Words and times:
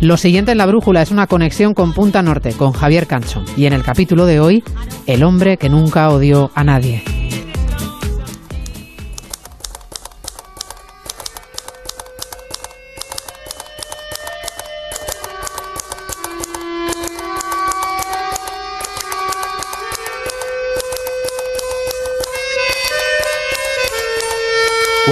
Lo 0.00 0.16
siguiente 0.16 0.52
en 0.52 0.58
la 0.58 0.66
brújula 0.66 1.02
es 1.02 1.10
una 1.10 1.26
conexión 1.26 1.72
con 1.72 1.92
Punta 1.94 2.22
Norte, 2.22 2.52
con 2.52 2.72
Javier 2.72 3.06
Cancho. 3.06 3.42
Y 3.56 3.66
en 3.66 3.72
el 3.72 3.82
capítulo 3.82 4.26
de 4.26 4.40
hoy, 4.40 4.64
el 5.06 5.22
hombre 5.22 5.56
que 5.56 5.68
nunca 5.68 6.10
odió 6.10 6.50
a 6.54 6.64
nadie. 6.64 7.02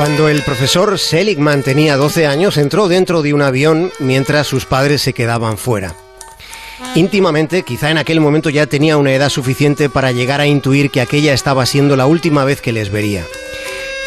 Cuando 0.02 0.28
el 0.28 0.42
profesor 0.42 0.98
Seligman 0.98 1.62
tenía 1.62 1.96
12 1.96 2.26
años, 2.26 2.56
entró 2.56 2.88
dentro 2.88 3.22
de 3.22 3.32
un 3.34 3.40
avión 3.40 3.92
mientras 4.00 4.48
sus 4.48 4.66
padres 4.66 5.00
se 5.00 5.12
quedaban 5.12 5.56
fuera. 5.56 5.94
Íntimamente, 6.96 7.62
quizá 7.62 7.88
en 7.88 7.98
aquel 7.98 8.18
momento 8.18 8.50
ya 8.50 8.66
tenía 8.66 8.96
una 8.96 9.14
edad 9.14 9.28
suficiente 9.28 9.88
para 9.88 10.10
llegar 10.10 10.40
a 10.40 10.46
intuir 10.48 10.90
que 10.90 11.00
aquella 11.00 11.32
estaba 11.32 11.66
siendo 11.66 11.94
la 11.94 12.06
última 12.06 12.44
vez 12.44 12.60
que 12.60 12.72
les 12.72 12.90
vería. 12.90 13.24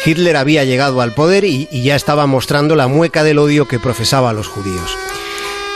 Hitler 0.04 0.36
había 0.36 0.64
llegado 0.64 1.00
al 1.00 1.14
poder 1.14 1.44
y, 1.44 1.66
y 1.70 1.84
ya 1.84 1.96
estaba 1.96 2.26
mostrando 2.26 2.76
la 2.76 2.88
mueca 2.88 3.24
del 3.24 3.38
odio 3.38 3.66
que 3.66 3.80
profesaba 3.80 4.28
a 4.28 4.34
los 4.34 4.48
judíos. 4.48 4.98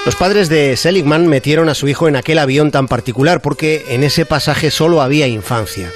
Los 0.05 0.17
padres 0.17 0.50
de 0.50 0.77
Seligman 0.77 1.28
metieron 1.28 1.70
a 1.70 1.75
su 1.75 1.89
hijo 1.89 2.08
en 2.08 2.17
aquel 2.17 2.41
avión 2.41 2.70
tan 2.70 2.89
particular 2.89 3.41
porque 3.41 3.86
en 3.89 4.05
ese 4.05 4.27
pasaje 4.27 4.70
solo 4.70 5.00
había 5.00 5.28
infancia. 5.28 5.91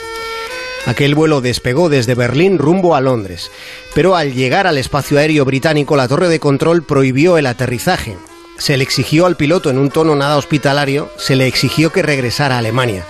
Aquel 0.86 1.14
vuelo 1.14 1.40
despegó 1.40 1.88
desde 1.88 2.14
Berlín 2.14 2.58
rumbo 2.58 2.94
a 2.94 3.00
Londres, 3.00 3.50
pero 3.94 4.16
al 4.16 4.34
llegar 4.34 4.66
al 4.66 4.76
espacio 4.76 5.18
aéreo 5.18 5.44
británico 5.44 5.96
la 5.96 6.08
torre 6.08 6.28
de 6.28 6.40
control 6.40 6.82
prohibió 6.82 7.38
el 7.38 7.46
aterrizaje. 7.46 8.16
Se 8.58 8.76
le 8.76 8.84
exigió 8.84 9.26
al 9.26 9.36
piloto 9.36 9.70
en 9.70 9.78
un 9.78 9.90
tono 9.90 10.14
nada 10.14 10.36
hospitalario, 10.36 11.10
se 11.16 11.36
le 11.36 11.46
exigió 11.46 11.90
que 11.90 12.02
regresara 12.02 12.56
a 12.56 12.58
Alemania. 12.58 13.04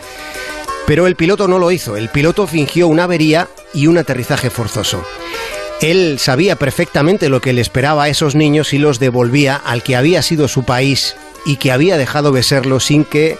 Pero 0.86 1.06
el 1.06 1.16
piloto 1.16 1.48
no 1.48 1.58
lo 1.58 1.70
hizo, 1.70 1.96
el 1.96 2.10
piloto 2.10 2.46
fingió 2.46 2.88
una 2.88 3.04
avería 3.04 3.48
y 3.72 3.88
un 3.88 3.98
aterrizaje 3.98 4.50
forzoso. 4.50 5.02
Él 5.80 6.18
sabía 6.18 6.56
perfectamente 6.56 7.28
lo 7.28 7.40
que 7.40 7.52
le 7.52 7.60
esperaba 7.60 8.04
a 8.04 8.08
esos 8.08 8.34
niños 8.34 8.72
y 8.72 8.78
los 8.78 8.98
devolvía 9.00 9.56
al 9.56 9.82
que 9.82 9.96
había 9.96 10.22
sido 10.22 10.46
su 10.46 10.62
país 10.62 11.16
y 11.44 11.56
que 11.56 11.72
había 11.72 11.98
dejado 11.98 12.32
de 12.32 12.42
sin 12.80 13.04
que 13.04 13.36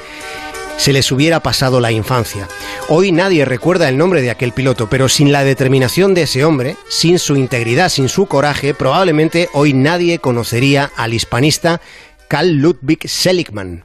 se 0.77 0.93
les 0.93 1.11
hubiera 1.13 1.41
pasado 1.41 1.81
la 1.81 1.93
infancia. 1.93 2.49
Hoy 2.89 3.13
nadie 3.13 3.45
recuerda 3.45 3.89
el 3.89 3.97
nombre 3.97 4.23
de 4.23 4.31
aquel 4.31 4.53
piloto, 4.53 4.89
pero 4.89 5.09
sin 5.09 5.33
la 5.33 5.45
determinación 5.45 6.15
de 6.15 6.23
ese 6.23 6.45
hombre, 6.45 6.77
sin 6.89 7.19
su 7.19 7.37
integridad, 7.37 7.89
sin 7.89 8.09
su 8.09 8.27
coraje, 8.27 8.75
probablemente 8.75 9.49
hoy 9.53 9.73
nadie 9.73 10.19
conocería 10.19 10.91
al 10.97 11.15
hispanista 11.15 11.81
Karl 12.29 12.51
Ludwig 12.51 13.09
Seligman. 13.09 13.83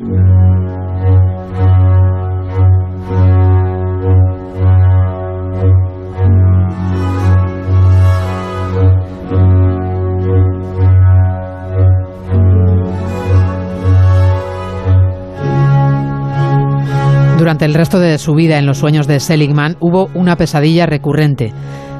Durante 17.49 17.65
el 17.65 17.73
resto 17.73 17.99
de 17.99 18.19
su 18.19 18.35
vida 18.35 18.59
en 18.59 18.67
los 18.67 18.77
sueños 18.77 19.07
de 19.07 19.19
Seligman 19.19 19.75
hubo 19.79 20.11
una 20.13 20.35
pesadilla 20.35 20.85
recurrente. 20.85 21.51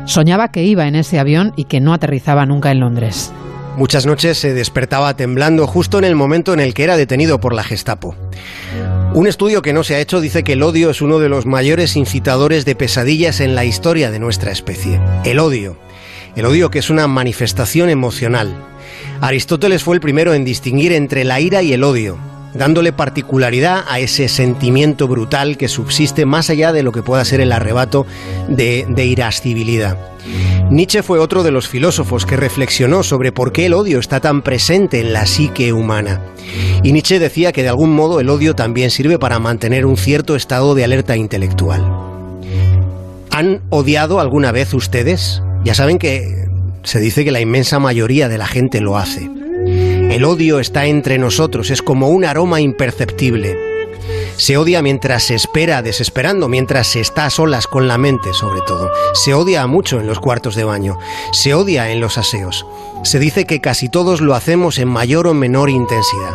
Soñaba 0.05 0.49
que 0.49 0.61
iba 0.61 0.87
en 0.87 0.93
ese 0.93 1.17
avión 1.17 1.53
y 1.55 1.63
que 1.63 1.79
no 1.79 1.91
aterrizaba 1.91 2.45
nunca 2.45 2.69
en 2.69 2.79
Londres. 2.79 3.33
Muchas 3.75 4.05
noches 4.05 4.37
se 4.37 4.53
despertaba 4.53 5.15
temblando 5.15 5.65
justo 5.65 5.97
en 5.97 6.03
el 6.03 6.15
momento 6.15 6.53
en 6.53 6.59
el 6.59 6.75
que 6.75 6.83
era 6.83 6.97
detenido 6.97 7.39
por 7.39 7.55
la 7.55 7.63
Gestapo. 7.63 8.15
Un 9.15 9.25
estudio 9.25 9.63
que 9.63 9.73
no 9.73 9.83
se 9.83 9.95
ha 9.95 9.99
hecho 9.99 10.21
dice 10.21 10.43
que 10.43 10.53
el 10.53 10.61
odio 10.61 10.91
es 10.91 11.01
uno 11.01 11.17
de 11.17 11.29
los 11.29 11.47
mayores 11.47 11.95
incitadores 11.95 12.63
de 12.63 12.75
pesadillas 12.75 13.39
en 13.39 13.55
la 13.55 13.65
historia 13.65 14.11
de 14.11 14.19
nuestra 14.19 14.51
especie. 14.51 15.01
El 15.25 15.39
odio. 15.39 15.77
El 16.35 16.45
odio 16.45 16.69
que 16.69 16.77
es 16.77 16.91
una 16.91 17.07
manifestación 17.07 17.89
emocional. 17.89 18.53
Aristóteles 19.19 19.81
fue 19.81 19.95
el 19.95 19.99
primero 19.99 20.35
en 20.35 20.45
distinguir 20.45 20.93
entre 20.93 21.23
la 21.23 21.39
ira 21.39 21.63
y 21.63 21.73
el 21.73 21.83
odio, 21.83 22.19
dándole 22.53 22.91
particularidad 22.93 23.83
a 23.87 23.99
ese 23.99 24.27
sentimiento 24.27 25.07
brutal 25.07 25.57
que 25.57 25.67
subsiste 25.67 26.25
más 26.25 26.49
allá 26.49 26.71
de 26.71 26.83
lo 26.83 26.91
que 26.91 27.03
pueda 27.03 27.23
ser 27.25 27.41
el 27.41 27.51
arrebato 27.51 28.05
de, 28.47 28.85
irascibilidad. 29.05 29.97
Nietzsche 30.69 31.01
fue 31.01 31.19
otro 31.19 31.41
de 31.41 31.51
los 31.51 31.67
filósofos 31.67 32.25
que 32.25 32.37
reflexionó 32.37 33.01
sobre 33.01 33.31
por 33.31 33.51
qué 33.51 33.65
el 33.65 33.73
odio 33.73 33.99
está 33.99 34.19
tan 34.19 34.43
presente 34.43 34.99
en 34.99 35.13
la 35.13 35.25
psique 35.25 35.73
humana. 35.73 36.21
Y 36.83 36.91
Nietzsche 36.91 37.17
decía 37.17 37.51
que 37.51 37.63
de 37.63 37.69
algún 37.69 37.93
modo 37.95 38.19
el 38.19 38.29
odio 38.29 38.55
también 38.55 38.91
sirve 38.91 39.17
para 39.17 39.39
mantener 39.39 39.85
un 39.85 39.97
cierto 39.97 40.35
estado 40.35 40.75
de 40.75 40.83
alerta 40.83 41.15
intelectual. 41.15 41.81
¿Han 43.31 43.61
odiado 43.69 44.19
alguna 44.19 44.51
vez 44.51 44.73
ustedes? 44.73 45.41
Ya 45.63 45.73
saben 45.73 45.97
que 45.97 46.47
se 46.83 46.99
dice 46.99 47.23
que 47.23 47.31
la 47.31 47.41
inmensa 47.41 47.79
mayoría 47.79 48.29
de 48.29 48.37
la 48.37 48.47
gente 48.47 48.79
lo 48.79 48.97
hace. 48.97 49.38
El 50.09 50.25
odio 50.25 50.59
está 50.59 50.87
entre 50.87 51.19
nosotros, 51.19 51.69
es 51.69 51.83
como 51.83 52.09
un 52.09 52.25
aroma 52.25 52.61
imperceptible. 52.61 53.55
Se 54.37 54.57
odia 54.57 54.81
mientras 54.81 55.23
se 55.23 55.35
espera, 55.35 55.83
desesperando, 55.83 56.47
mientras 56.47 56.87
se 56.87 56.99
está 56.99 57.25
a 57.25 57.29
solas 57.29 57.67
con 57.67 57.87
la 57.87 57.99
mente, 57.99 58.33
sobre 58.33 58.61
todo. 58.61 58.89
Se 59.13 59.35
odia 59.35 59.67
mucho 59.67 59.99
en 59.99 60.07
los 60.07 60.19
cuartos 60.19 60.55
de 60.55 60.63
baño. 60.63 60.97
Se 61.31 61.53
odia 61.53 61.91
en 61.91 61.99
los 61.99 62.17
aseos. 62.17 62.65
Se 63.03 63.19
dice 63.19 63.45
que 63.45 63.61
casi 63.61 63.87
todos 63.87 64.19
lo 64.19 64.33
hacemos 64.33 64.79
en 64.79 64.87
mayor 64.87 65.27
o 65.27 65.35
menor 65.35 65.69
intensidad. 65.69 66.33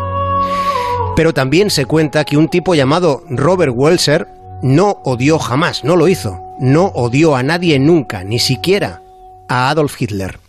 Pero 1.17 1.35
también 1.35 1.69
se 1.69 1.85
cuenta 1.85 2.25
que 2.25 2.37
un 2.37 2.49
tipo 2.49 2.77
llamado 2.77 3.25
Robert 3.29 3.73
Welser 3.75 4.29
no 4.63 5.01
odió 5.03 5.41
jamás, 5.41 5.83
no 5.83 5.97
lo 5.97 6.07
hizo. 6.07 6.41
No 6.61 6.93
odió 6.95 7.35
a 7.35 7.43
nadie 7.43 7.81
nunca, 7.81 8.23
ni 8.23 8.39
siquiera 8.39 9.03
a 9.49 9.71
Adolf 9.71 10.01
Hitler. 10.01 10.44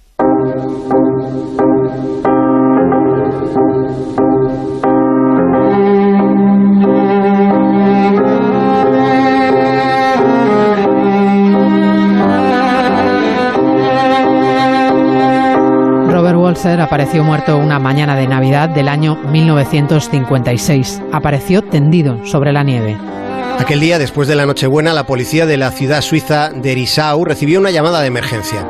Walser 16.45 16.79
apareció 16.79 17.23
muerto 17.23 17.57
una 17.57 17.79
mañana 17.79 18.15
de 18.15 18.27
Navidad 18.27 18.69
del 18.69 18.87
año 18.87 19.15
1956. 19.15 21.01
Apareció 21.11 21.63
tendido 21.63 22.23
sobre 22.23 22.53
la 22.53 22.61
nieve. 22.61 22.95
Aquel 23.57 23.79
día, 23.79 23.97
después 23.97 24.27
de 24.27 24.35
la 24.35 24.45
Nochebuena, 24.45 24.93
la 24.93 25.07
policía 25.07 25.47
de 25.47 25.57
la 25.57 25.71
ciudad 25.71 26.01
suiza 26.01 26.51
de 26.51 26.73
Erisau 26.73 27.25
recibió 27.25 27.59
una 27.59 27.71
llamada 27.71 28.01
de 28.01 28.07
emergencia. 28.09 28.63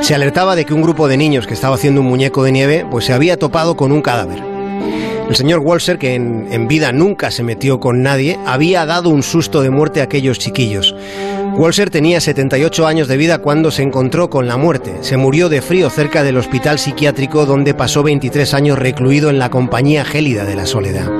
Se 0.00 0.16
alertaba 0.16 0.56
de 0.56 0.64
que 0.64 0.74
un 0.74 0.82
grupo 0.82 1.06
de 1.06 1.16
niños 1.16 1.46
que 1.46 1.54
estaba 1.54 1.76
haciendo 1.76 2.00
un 2.00 2.08
muñeco 2.08 2.42
de 2.42 2.50
nieve 2.50 2.86
pues 2.90 3.04
se 3.04 3.12
había 3.12 3.38
topado 3.38 3.76
con 3.76 3.92
un 3.92 4.02
cadáver. 4.02 4.51
El 5.32 5.36
señor 5.36 5.60
Walser, 5.60 5.96
que 5.96 6.14
en, 6.14 6.46
en, 6.50 6.68
vida 6.68 6.92
nunca 6.92 7.30
se 7.30 7.42
metió 7.42 7.80
con 7.80 8.02
nadie, 8.02 8.38
había 8.44 8.84
dado 8.84 9.08
un 9.08 9.22
susto 9.22 9.62
de 9.62 9.70
muerte 9.70 10.02
a 10.02 10.04
aquellos 10.04 10.38
chiquillos. 10.38 10.94
Walser 11.54 11.88
tenía 11.88 12.20
78 12.20 12.86
años 12.86 13.08
de 13.08 13.16
vida 13.16 13.38
cuando 13.38 13.70
se 13.70 13.82
encontró 13.82 14.28
con 14.28 14.46
la 14.46 14.58
muerte. 14.58 14.92
Se 15.00 15.16
murió 15.16 15.48
de 15.48 15.62
frío 15.62 15.88
cerca 15.88 16.22
del 16.22 16.36
hospital 16.36 16.78
psiquiátrico 16.78 17.46
donde 17.46 17.72
pasó 17.72 18.02
23 18.02 18.52
años 18.52 18.78
recluido 18.78 19.30
en 19.30 19.38
la 19.38 19.48
compañía 19.48 20.04
gélida 20.04 20.44
de 20.44 20.54
la 20.54 20.66
soledad. 20.66 21.10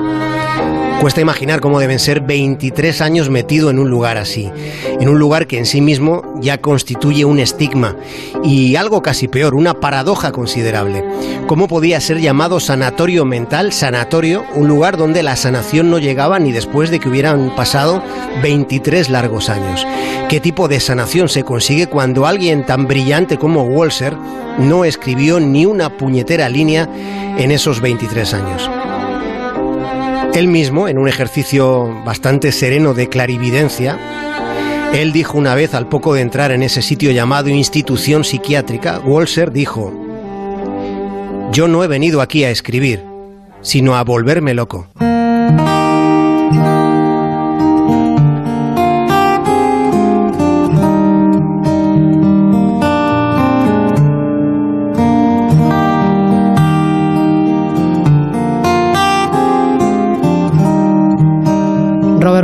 Cuesta 1.03 1.19
imaginar 1.19 1.59
cómo 1.59 1.81
deben 1.81 1.99
ser 1.99 2.21
23 2.21 3.01
años 3.01 3.29
metido 3.29 3.69
en 3.69 3.77
un 3.77 3.89
lugar 3.89 4.15
así, 4.15 4.49
en 5.01 5.09
un 5.09 5.19
lugar 5.19 5.47
que 5.47 5.57
en 5.57 5.65
sí 5.65 5.81
mismo 5.81 6.23
ya 6.39 6.59
constituye 6.59 7.25
un 7.25 7.39
estigma 7.39 7.97
y 8.41 8.77
algo 8.77 9.01
casi 9.01 9.27
peor, 9.27 9.53
una 9.53 9.73
paradoja 9.81 10.31
considerable. 10.31 11.03
¿Cómo 11.45 11.67
podía 11.67 11.99
ser 11.99 12.21
llamado 12.21 12.61
sanatorio 12.61 13.25
mental, 13.25 13.73
sanatorio, 13.73 14.45
un 14.55 14.69
lugar 14.69 14.95
donde 14.95 15.23
la 15.23 15.35
sanación 15.35 15.91
no 15.91 15.99
llegaba 15.99 16.39
ni 16.39 16.53
después 16.53 16.89
de 16.89 17.01
que 17.01 17.09
hubieran 17.09 17.53
pasado 17.53 18.01
23 18.41 19.09
largos 19.09 19.49
años? 19.49 19.85
¿Qué 20.29 20.39
tipo 20.39 20.69
de 20.69 20.79
sanación 20.79 21.27
se 21.27 21.43
consigue 21.43 21.87
cuando 21.87 22.25
alguien 22.25 22.65
tan 22.65 22.87
brillante 22.87 23.37
como 23.37 23.63
Walser 23.63 24.15
no 24.57 24.85
escribió 24.85 25.41
ni 25.41 25.65
una 25.65 25.97
puñetera 25.97 26.47
línea 26.47 26.87
en 27.37 27.51
esos 27.51 27.81
23 27.81 28.33
años? 28.35 28.69
Él 30.35 30.47
mismo, 30.47 30.87
en 30.87 30.97
un 30.97 31.07
ejercicio 31.07 32.03
bastante 32.03 32.51
sereno 32.51 32.95
de 32.95 33.07
clarividencia, 33.07 33.99
él 34.91 35.11
dijo 35.11 35.37
una 35.37 35.53
vez 35.53 35.75
al 35.75 35.87
poco 35.89 36.15
de 36.15 36.21
entrar 36.21 36.51
en 36.51 36.63
ese 36.63 36.81
sitio 36.81 37.11
llamado 37.11 37.49
institución 37.49 38.23
psiquiátrica, 38.23 38.99
Walser 38.99 39.51
dijo, 39.51 39.93
yo 41.51 41.67
no 41.67 41.83
he 41.83 41.87
venido 41.87 42.19
aquí 42.19 42.43
a 42.43 42.49
escribir, 42.49 43.03
sino 43.61 43.95
a 43.95 44.03
volverme 44.03 44.55
loco. 44.55 44.87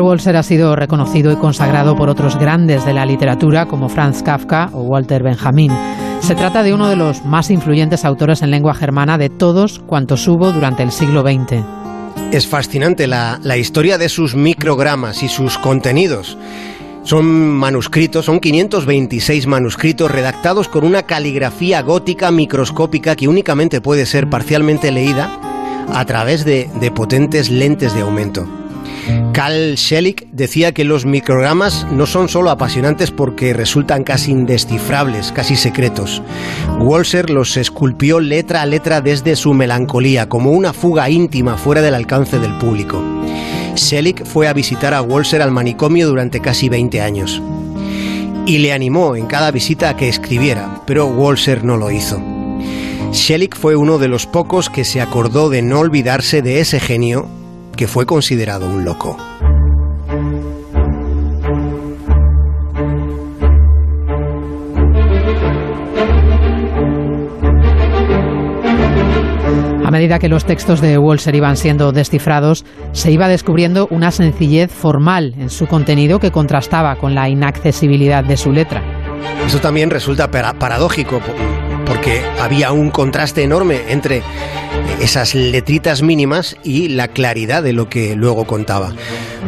Walser 0.10 0.38
ha 0.38 0.44
sido 0.44 0.76
reconocido 0.76 1.32
y 1.32 1.36
consagrado 1.36 1.96
por 1.96 2.10
otros 2.10 2.36
grandes 2.36 2.84
de 2.84 2.94
la 2.94 3.06
literatura 3.06 3.68
como 3.68 3.90
Franz 3.90 4.24
Kafka 4.24 4.72
o 4.74 4.82
Walter 4.82 5.22
Benjamin. 5.22 5.72
Se 6.22 6.34
trata 6.34 6.64
de 6.64 6.74
uno 6.74 6.90
de 6.90 6.96
los 6.96 7.24
más 7.26 7.52
influyentes 7.52 8.06
autores 8.06 8.42
en 8.42 8.50
lengua 8.50 8.74
germana 8.74 9.20
de 9.20 9.30
todos 9.30 9.78
cuantos 9.78 10.28
hubo 10.28 10.52
durante 10.52 10.82
el 10.82 10.92
siglo 10.92 11.22
XX. 11.22 11.64
Es 12.32 12.48
fascinante 12.48 13.06
la, 13.06 13.40
historia 13.56 14.00
de 14.00 14.10
sus 14.10 14.34
microgramas 14.34 15.22
y 15.22 15.28
sus 15.28 15.60
contenidos. 15.60 16.40
Son 17.04 17.28
manuscritos, 17.28 18.26
son 18.26 18.40
526 18.40 19.46
manuscritos 19.46 20.10
redactados 20.10 20.70
con 20.70 20.86
una 20.86 21.04
caligrafía 21.04 21.84
gótica 21.84 22.32
microscópica 22.32 23.16
que 23.16 23.28
únicamente 23.28 23.80
puede 23.80 24.08
ser 24.08 24.28
parcialmente 24.28 24.92
leída 24.92 25.30
a 25.94 26.04
través 26.06 26.46
de, 26.46 26.68
de 26.80 26.90
potentes 26.90 27.52
lentes 27.52 27.94
de 27.94 28.02
aumento. 28.02 28.48
Carl 29.34 29.78
Schelick 29.78 30.28
decía 30.32 30.74
que 30.74 30.84
los 30.84 31.06
microgramas 31.06 31.88
no 31.92 32.06
son 32.06 32.30
solo 32.30 32.50
apasionantes 32.50 33.12
porque 33.12 33.54
resultan 33.54 34.04
casi 34.04 34.32
indescifrables, 34.32 35.32
casi 35.32 35.56
secretos. 35.56 36.22
Walser 36.80 37.30
los 37.30 37.56
esculpió 37.58 38.20
letra 38.20 38.62
a 38.62 38.66
letra 38.66 39.02
desde 39.02 39.36
su 39.36 39.54
melancolía, 39.54 40.28
como 40.28 40.52
una 40.52 40.74
fuga 40.74 41.10
íntima 41.10 41.58
fuera 41.58 41.82
del 41.82 41.96
alcance 41.96 42.40
del 42.40 42.58
público. 42.58 43.02
Schelick 43.76 44.26
fue 44.26 44.48
a 44.48 44.54
visitar 44.54 44.94
a 44.94 45.02
Walser 45.02 45.42
al 45.42 45.52
manicomio 45.52 46.08
durante 46.08 46.42
casi 46.42 46.68
20 46.68 47.02
años. 47.02 47.42
Y 48.46 48.58
le 48.58 48.74
animó 48.74 49.16
en 49.16 49.28
cada 49.28 49.52
visita 49.52 49.90
a 49.90 49.96
que 49.96 50.10
escribiera, 50.10 50.82
pero 50.86 51.06
Walser 51.06 51.64
no 51.64 51.78
lo 51.78 51.92
hizo. 51.92 52.22
Schelick 53.14 53.56
fue 53.56 53.76
uno 53.76 54.00
de 54.00 54.08
los 54.08 54.26
pocos 54.26 54.70
que 54.70 54.84
se 54.84 55.02
acordó 55.02 55.50
de 55.50 55.62
no 55.62 55.80
olvidarse 55.80 56.42
de 56.42 56.60
ese 56.60 56.80
genio 56.80 57.30
que 57.80 57.88
fue 57.88 58.06
considerado 58.06 58.68
un 58.68 58.84
loco. 58.84 59.16
A 69.86 69.92
medida 69.92 70.20
que 70.20 70.28
los 70.28 70.44
textos 70.44 70.82
de 70.82 70.98
Walser 70.98 71.34
iban 71.36 71.56
siendo 71.56 71.94
descifrados, 71.94 72.66
se 72.92 73.14
iba 73.14 73.30
descubriendo 73.30 73.88
una 73.92 74.12
sencillez 74.12 74.70
formal 74.70 75.34
en 75.40 75.50
su 75.50 75.66
contenido 75.66 76.20
que 76.20 76.32
contrastaba 76.32 76.98
con 76.98 77.16
la 77.16 77.30
inaccesibilidad 77.30 78.26
de 78.26 78.36
su 78.36 78.52
letra. 78.52 78.84
Eso 79.46 79.62
también 79.62 79.90
resulta 79.90 80.30
paradójico 80.30 81.22
porque 81.86 82.22
había 82.42 82.74
un 82.74 82.92
contraste 82.92 83.42
enorme 83.42 83.84
entre 83.88 84.22
esas 85.02 85.36
letritas 85.36 86.02
mínimas 86.02 86.58
y 86.64 86.90
la 86.90 87.08
claridad 87.08 87.64
de 87.64 87.74
lo 87.74 87.90
que 87.90 88.16
luego 88.16 88.46
contaba. 88.46 88.94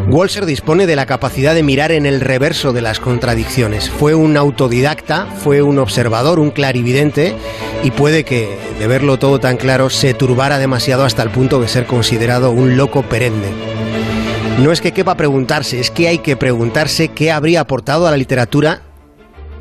Walser 0.09 0.45
dispone 0.45 0.87
de 0.87 0.95
la 0.95 1.05
capacidad 1.05 1.53
de 1.53 1.63
mirar 1.63 1.91
en 1.91 2.05
el 2.05 2.21
reverso 2.21 2.73
de 2.73 2.81
las 2.81 2.99
contradicciones. 2.99 3.89
Fue 3.89 4.15
un 4.15 4.37
autodidacta, 4.37 5.25
fue 5.25 5.61
un 5.61 5.79
observador, 5.79 6.39
un 6.39 6.51
clarividente 6.51 7.35
y 7.83 7.91
puede 7.91 8.23
que, 8.23 8.57
de 8.79 8.87
verlo 8.87 9.19
todo 9.19 9.39
tan 9.39 9.57
claro, 9.57 9.89
se 9.89 10.13
turbara 10.13 10.59
demasiado 10.59 11.03
hasta 11.03 11.23
el 11.23 11.29
punto 11.29 11.59
de 11.59 11.67
ser 11.67 11.85
considerado 11.85 12.51
un 12.51 12.77
loco 12.77 13.03
perenne. 13.03 13.49
No 14.59 14.71
es 14.71 14.81
que 14.81 14.91
quepa 14.91 15.15
preguntarse, 15.15 15.79
es 15.79 15.91
que 15.91 16.07
hay 16.07 16.19
que 16.19 16.37
preguntarse 16.37 17.09
qué 17.09 17.31
habría 17.31 17.61
aportado 17.61 18.07
a 18.07 18.11
la 18.11 18.17
literatura 18.17 18.83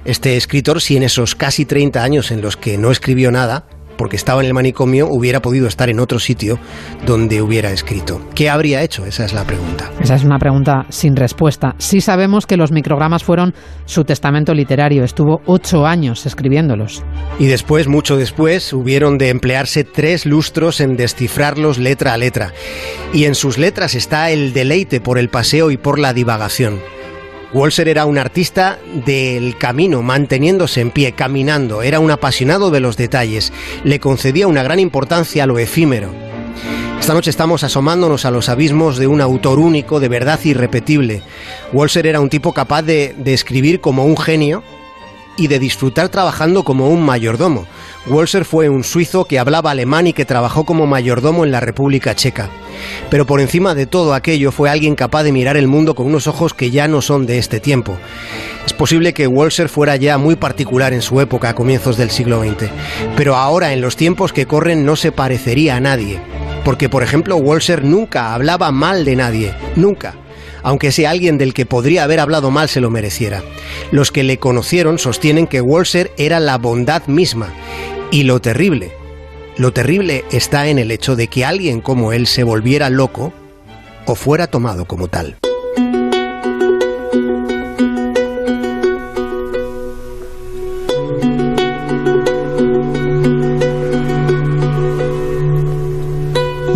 este 0.05 0.37
escritor 0.37 0.81
si 0.81 0.97
en 0.97 1.03
esos 1.03 1.35
casi 1.35 1.65
30 1.67 2.03
años 2.03 2.31
en 2.31 2.41
los 2.41 2.56
que 2.56 2.79
no 2.79 2.91
escribió 2.91 3.31
nada, 3.31 3.67
porque 4.00 4.17
estaba 4.17 4.41
en 4.41 4.47
el 4.47 4.55
manicomio, 4.55 5.08
hubiera 5.08 5.43
podido 5.43 5.69
estar 5.69 5.91
en 5.91 6.00
otro 6.00 6.19
sitio 6.19 6.58
donde 7.05 7.43
hubiera 7.43 7.70
escrito. 7.70 8.23
¿Qué 8.35 8.49
habría 8.49 8.82
hecho? 8.82 9.05
Esa 9.05 9.26
es 9.26 9.35
la 9.35 9.44
pregunta. 9.44 9.91
Esa 10.00 10.14
es 10.14 10.25
una 10.25 10.38
pregunta 10.38 10.87
sin 10.88 11.17
respuesta. 11.17 11.75
Sí 11.76 12.00
sabemos 12.00 12.47
que 12.47 12.56
los 12.56 12.73
microgramas 12.73 13.23
fueron 13.23 13.52
su 13.85 14.05
testamento 14.05 14.55
literario. 14.55 15.05
Estuvo 15.05 15.43
ocho 15.44 15.85
años 15.85 16.25
escribiéndolos. 16.25 17.05
Y 17.38 17.44
después, 17.44 17.88
mucho 17.88 18.17
después, 18.17 18.73
hubieron 18.73 19.19
de 19.19 19.29
emplearse 19.29 19.85
tres 19.85 20.25
lustros 20.25 20.81
en 20.81 20.96
descifrarlos 20.96 21.76
letra 21.76 22.14
a 22.14 22.17
letra. 22.17 22.55
Y 23.12 23.26
en 23.26 23.35
sus 23.35 23.58
letras 23.58 23.94
está 23.94 24.31
el 24.31 24.55
deleite 24.55 25.03
por 25.03 25.19
el 25.19 25.29
paseo 25.29 25.70
y 25.70 25.76
por 25.76 25.99
la 25.99 26.14
divagación. 26.14 26.81
Walser 27.52 27.88
era 27.88 28.06
un 28.06 28.17
artista 28.17 28.79
del 29.05 29.56
camino, 29.58 30.02
manteniéndose 30.02 30.81
en 30.81 30.93
pie, 30.93 31.12
caminando, 31.12 31.82
era 31.82 31.99
un 31.99 32.11
apasionado 32.12 32.70
de 32.70 32.79
los 32.79 32.97
detalles, 32.97 33.52
le 33.82 33.99
concedía 33.99 34.47
una 34.47 34.62
gran 34.62 34.79
importancia 34.79 35.43
a 35.43 35.47
lo 35.47 35.58
efímero. 35.58 36.12
Esta 37.00 37.12
noche 37.12 37.31
estamos 37.31 37.64
asomándonos 37.64 38.25
a 38.25 38.31
los 38.31 38.49
abismos 38.49 38.99
de 38.99 39.08
un 39.08 39.20
autor 39.20 39.58
único, 39.58 39.99
de 39.99 40.08
verdad 40.08 40.38
irrepetible. 40.44 41.23
Walser 41.73 42.06
era 42.06 42.20
un 42.20 42.29
tipo 42.29 42.52
capaz 42.52 42.82
de, 42.82 43.14
de 43.19 43.35
escribir 43.35 43.81
como 43.81 44.05
un 44.05 44.17
genio 44.17 44.62
y 45.37 45.49
de 45.49 45.58
disfrutar 45.58 46.08
trabajando 46.08 46.62
como 46.62 46.88
un 46.88 47.03
mayordomo. 47.03 47.67
Walser 48.06 48.44
fue 48.44 48.69
un 48.69 48.85
suizo 48.85 49.25
que 49.25 49.41
hablaba 49.41 49.73
alemán 49.73 50.06
y 50.06 50.12
que 50.12 50.25
trabajó 50.25 50.64
como 50.64 50.87
mayordomo 50.87 51.44
en 51.44 51.50
la 51.50 51.61
República 51.61 52.14
Checa. 52.14 52.49
Pero 53.11 53.27
por 53.27 53.41
encima 53.41 53.75
de 53.75 53.87
todo 53.87 54.15
aquello 54.15 54.53
fue 54.53 54.71
alguien 54.71 54.94
capaz 54.94 55.23
de 55.23 55.32
mirar 55.32 55.56
el 55.56 55.69
mundo 55.69 55.94
con 55.94 56.06
unos 56.06 56.27
ojos 56.27 56.55
que 56.55 56.71
ya 56.71 56.88
no 56.88 57.03
son 57.03 57.27
de 57.27 57.38
este 57.38 57.61
tiempo. 57.61 57.99
Es 58.67 58.73
posible 58.73 59.12
que 59.12 59.27
Walser 59.27 59.69
fuera 59.69 59.97
ya 59.97 60.19
muy 60.19 60.37
particular 60.37 60.93
en 60.93 61.03
su 61.03 61.21
época 61.21 61.50
a 61.50 61.55
comienzos 61.55 61.97
del 61.97 62.11
siglo 62.11 62.43
XX, 62.43 62.71
pero 63.17 63.37
ahora 63.37 63.73
en 63.73 63.81
los 63.81 63.97
tiempos 63.97 64.32
que 64.32 64.47
corren 64.47 64.85
no 64.85 64.97
se 64.97 65.12
parecería 65.12 65.77
a 65.77 65.81
nadie. 65.81 66.21
Porque, 66.65 66.88
por 66.88 67.03
ejemplo, 67.03 67.37
Walser 67.37 67.85
nunca 67.85 68.35
hablaba 68.35 68.71
mal 68.71 69.05
de 69.05 69.17
nadie, 69.17 69.55
nunca 69.77 70.15
aunque 70.62 70.93
sea 70.93 71.10
alguien 71.10 71.39
del 71.39 71.55
que 71.55 71.67
podría 71.67 72.05
haber 72.05 72.20
hablado 72.20 72.51
mal 72.51 72.69
se 72.69 72.81
lo 72.81 72.91
mereciera. 72.91 73.43
Los 73.91 74.10
que 74.10 74.22
le 74.22 74.39
conocieron 74.39 74.99
sostienen 74.99 75.46
que 75.46 75.60
Walser 75.60 76.13
era 76.17 76.41
la 76.41 76.58
bondad 76.58 77.06
misma. 77.06 77.53
Y 78.10 78.25
lo 78.25 78.41
terrible, 78.41 78.93
lo 79.60 79.74
terrible 79.74 80.24
está 80.32 80.69
en 80.69 80.79
el 80.79 80.90
hecho 80.90 81.17
de 81.17 81.29
que 81.29 81.44
alguien 81.44 81.82
como 81.82 82.14
él 82.14 82.26
se 82.26 82.44
volviera 82.44 82.88
loco 82.88 83.31
o 84.06 84.14
fuera 84.14 84.46
tomado 84.46 84.86
como 84.86 85.08
tal. 85.08 85.36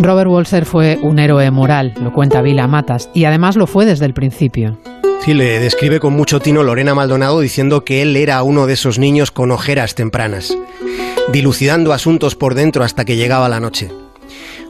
Robert 0.02 0.28
Walser 0.28 0.66
fue 0.66 0.98
un 1.00 1.18
héroe 1.18 1.50
moral, 1.50 1.94
lo 1.98 2.12
cuenta 2.12 2.42
Vila 2.42 2.66
Matas, 2.66 3.08
y 3.14 3.24
además 3.24 3.56
lo 3.56 3.66
fue 3.66 3.86
desde 3.86 4.04
el 4.04 4.12
principio. 4.12 4.76
Sí, 5.24 5.32
le 5.32 5.58
describe 5.58 6.00
con 6.00 6.12
mucho 6.12 6.38
tino 6.40 6.62
Lorena 6.62 6.94
Maldonado 6.94 7.40
diciendo 7.40 7.82
que 7.82 8.02
él 8.02 8.14
era 8.14 8.42
uno 8.42 8.66
de 8.66 8.74
esos 8.74 8.98
niños 8.98 9.30
con 9.30 9.52
ojeras 9.52 9.94
tempranas 9.94 10.54
dilucidando 11.32 11.92
asuntos 11.92 12.34
por 12.34 12.54
dentro 12.54 12.84
hasta 12.84 13.04
que 13.04 13.16
llegaba 13.16 13.48
la 13.48 13.60
noche. 13.60 13.90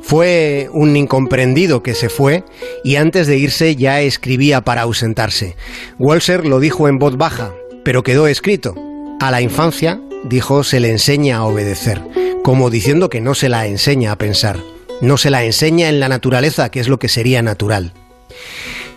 Fue 0.02 0.68
un 0.72 0.96
incomprendido 0.96 1.82
que 1.82 1.94
se 1.94 2.08
fue 2.08 2.44
y 2.84 2.96
antes 2.96 3.26
de 3.26 3.38
irse 3.38 3.74
ya 3.74 4.02
escribía 4.02 4.60
para 4.60 4.82
ausentarse. 4.82 5.56
Walser 5.98 6.44
lo 6.44 6.60
dijo 6.60 6.88
en 6.88 6.98
voz 6.98 7.16
baja, 7.16 7.52
pero 7.84 8.02
quedó 8.02 8.26
escrito. 8.26 8.74
A 9.20 9.30
la 9.30 9.40
infancia, 9.40 10.00
dijo, 10.24 10.62
se 10.62 10.80
le 10.80 10.90
enseña 10.90 11.38
a 11.38 11.44
obedecer, 11.44 12.02
como 12.42 12.68
diciendo 12.68 13.08
que 13.08 13.22
no 13.22 13.34
se 13.34 13.48
la 13.48 13.66
enseña 13.66 14.12
a 14.12 14.18
pensar. 14.18 14.58
No 15.00 15.16
se 15.16 15.30
la 15.30 15.44
enseña 15.44 15.88
en 15.88 16.00
la 16.00 16.08
naturaleza, 16.08 16.70
que 16.70 16.80
es 16.80 16.88
lo 16.88 16.98
que 16.98 17.08
sería 17.08 17.42
natural. 17.42 17.92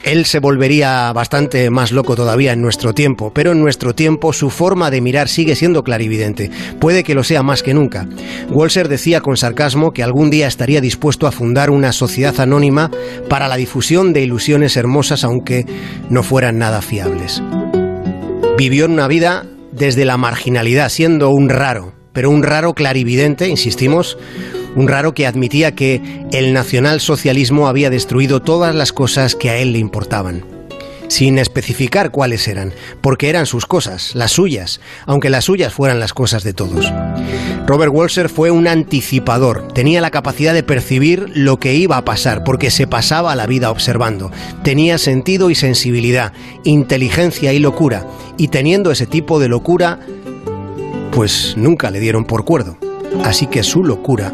Él 0.03 0.25
se 0.25 0.39
volvería 0.39 1.11
bastante 1.13 1.69
más 1.69 1.91
loco 1.91 2.15
todavía 2.15 2.53
en 2.53 2.61
nuestro 2.61 2.93
tiempo, 2.93 3.31
pero 3.33 3.51
en 3.51 3.59
nuestro 3.59 3.93
tiempo 3.93 4.31
su 4.33 4.49
forma 4.49 4.89
de 4.89 5.01
mirar 5.01 5.27
sigue 5.27 5.55
siendo 5.55 5.83
clarividente. 5.83 6.49
Puede 6.79 7.03
que 7.03 7.15
lo 7.15 7.23
sea 7.23 7.43
más 7.43 7.63
que 7.63 7.73
nunca. 7.73 8.07
Walser 8.49 8.87
decía 8.87 9.21
con 9.21 9.37
sarcasmo 9.37 9.91
que 9.91 10.03
algún 10.03 10.29
día 10.29 10.47
estaría 10.47 10.81
dispuesto 10.81 11.27
a 11.27 11.31
fundar 11.31 11.69
una 11.69 11.91
sociedad 11.91 12.39
anónima 12.39 12.91
para 13.29 13.47
la 13.47 13.57
difusión 13.57 14.13
de 14.13 14.21
ilusiones 14.21 14.77
hermosas 14.77 15.23
aunque 15.23 15.65
no 16.09 16.23
fueran 16.23 16.57
nada 16.57 16.81
fiables. 16.81 17.41
Vivió 18.57 18.85
en 18.85 18.91
una 18.91 19.07
vida 19.07 19.45
desde 19.71 20.05
la 20.05 20.17
marginalidad, 20.17 20.89
siendo 20.89 21.29
un 21.29 21.49
raro, 21.49 21.93
pero 22.13 22.31
un 22.31 22.43
raro 22.43 22.73
clarividente, 22.73 23.47
insistimos, 23.47 24.17
Un 24.77 24.87
raro 24.87 25.15
que 25.15 25.25
admitía 25.25 25.73
que 25.73 26.01
el 26.31 26.53
nacionalsocialismo 26.53 27.67
había 27.67 27.89
destruido 27.89 28.43
todas 28.43 28.75
las 28.75 28.93
cosas 28.93 29.35
que 29.35 29.49
a 29.49 29.57
él 29.57 29.73
le 29.73 29.79
importaban 29.79 30.45
sin 31.07 31.39
especificar 31.39 32.11
cuáles 32.11 32.47
eran, 32.47 32.73
porque 33.01 33.29
eran 33.29 33.45
sus 33.45 33.65
cosas, 33.65 34.13
las 34.13 34.31
suyas, 34.33 34.81
aunque 35.05 35.29
las 35.29 35.45
suyas 35.45 35.73
fueran 35.73 36.01
las 36.01 36.13
cosas 36.13 36.43
de 36.43 36.53
todos. 36.53 36.91
Robert 37.65 37.93
Walser 37.93 38.29
fue 38.29 38.51
un 38.51 38.67
anticipador, 38.67 39.69
tenía 39.69 40.01
la 40.01 40.11
capacidad 40.11 40.53
de 40.53 40.63
percibir 40.63 41.31
lo 41.33 41.59
que 41.59 41.75
iba 41.75 41.97
a 41.97 42.05
pasar, 42.05 42.43
porque 42.43 42.71
se 42.71 42.87
pasaba 42.87 43.35
la 43.35 43.47
vida 43.47 43.71
observando, 43.71 44.31
tenía 44.63 44.97
sentido 44.97 45.49
y 45.49 45.55
sensibilidad, 45.55 46.33
inteligencia 46.65 47.53
y 47.53 47.59
locura, 47.59 48.05
y 48.37 48.49
teniendo 48.49 48.91
ese 48.91 49.05
tipo 49.05 49.39
de 49.39 49.47
locura, 49.47 49.99
pues 51.11 51.55
nunca 51.57 51.89
le 51.89 51.99
dieron 51.99 52.25
por 52.25 52.45
cuerdo, 52.45 52.77
así 53.23 53.47
que 53.47 53.63
su 53.63 53.83
locura 53.83 54.33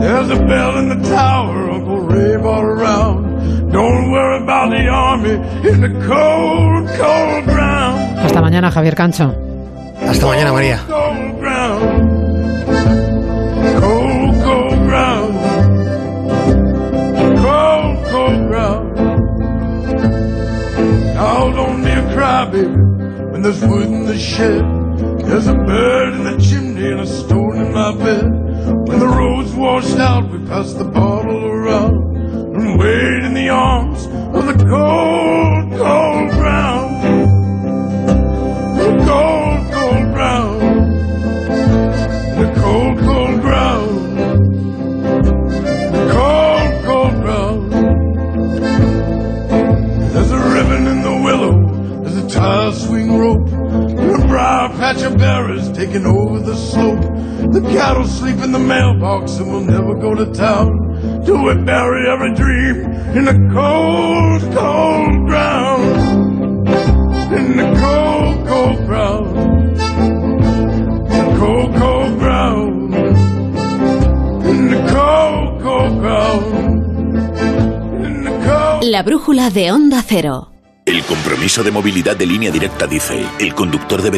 There's 0.00 0.30
a 0.30 0.36
bell 0.46 0.78
in 0.78 0.88
the 0.88 1.08
tower, 1.08 1.70
Uncle 1.70 2.00
Ray 2.00 2.36
all 2.36 2.62
around. 2.62 3.70
Don't 3.70 4.10
worry 4.10 4.42
about 4.42 4.70
the 4.70 4.86
army 4.88 5.34
in 5.68 5.80
the 5.80 5.92
cold, 6.06 6.88
cold 6.96 7.44
ground. 7.44 8.18
Hasta 8.18 8.40
mañana, 8.40 8.70
Javier 8.70 8.94
Cancho. 8.94 9.34
Hasta 10.00 10.26
mañana, 10.26 10.52
María. 10.52 10.78
Cold 10.86 11.38
ground. 11.40 11.82
Cold, 13.80 14.34
cold 14.44 14.78
ground. 14.88 15.34
Cold, 17.42 17.96
cold 18.10 18.48
ground. 18.48 18.98
I'll 21.18 21.58
only 21.58 22.14
cry, 22.14 22.44
baby, 22.50 22.76
when 23.32 23.42
there's 23.42 23.60
wood 23.64 23.86
in 23.86 24.06
the 24.06 24.18
shed. 24.18 24.62
There's 25.26 25.46
a 25.48 25.54
bird 25.54 26.14
in 26.14 26.24
the 26.24 26.36
chimney 26.38 26.90
and 26.92 27.00
a 27.00 27.06
stone 27.06 27.56
in 27.56 27.72
my 27.72 27.92
bed. 27.96 28.33
When 29.74 29.82
the 29.82 29.88
road's 29.88 29.98
washed 29.98 30.08
out, 30.08 30.30
we 30.30 30.38
pass 30.46 30.72
the 30.74 30.84
bottle 30.84 31.46
around 31.46 32.16
and 32.54 32.78
wait 32.78 33.24
in 33.24 33.34
the 33.34 33.48
arms 33.48 34.06
mailbox 59.14 59.38
and 59.38 59.50
we'll 59.50 59.60
never 59.60 59.94
go 59.94 60.14
to 60.14 60.26
town. 60.32 61.22
till 61.24 61.42
we 61.42 61.54
bury 61.64 62.08
every 62.08 62.34
dream 62.34 62.76
in 63.16 63.24
the 63.24 63.34
cold, 63.52 64.42
cold 64.54 65.26
ground. 65.26 65.96
In 67.32 67.56
the 67.56 67.64
cold, 67.80 68.46
cold 68.46 68.86
ground. 68.86 69.76
The 71.08 71.36
cold, 71.38 71.74
cold 71.76 72.18
ground. 72.18 72.94
In 74.46 74.70
the 74.70 74.80
cold, 74.92 75.62
cold 75.62 76.00
ground. 76.00 76.44
La 78.82 79.02
brújula 79.02 79.50
de 79.50 79.72
Onda 79.72 80.02
Cero. 80.02 80.50
El 80.86 81.02
compromiso 81.04 81.62
de 81.62 81.70
movilidad 81.70 82.14
de 82.14 82.26
línea 82.26 82.50
directa 82.50 82.86
dice, 82.86 83.24
el 83.40 83.54
conductor 83.54 84.02
debe 84.02 84.12